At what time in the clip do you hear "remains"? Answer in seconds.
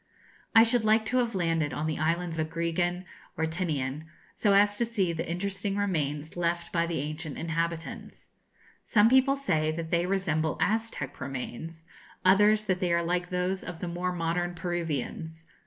5.77-6.35, 11.21-11.85